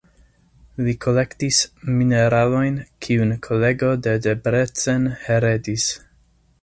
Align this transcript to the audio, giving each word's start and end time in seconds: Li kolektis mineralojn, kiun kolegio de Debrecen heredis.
Li 0.85 0.93
kolektis 1.05 1.59
mineralojn, 1.99 2.79
kiun 3.07 3.35
kolegio 3.49 3.93
de 4.09 4.17
Debrecen 4.25 5.07
heredis. 5.29 5.87